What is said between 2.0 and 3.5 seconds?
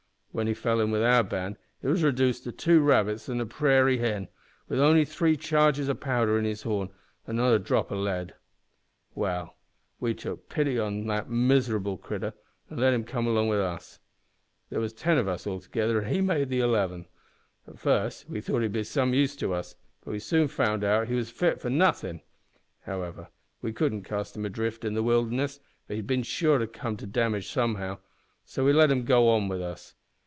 redooced to two rabbits an' a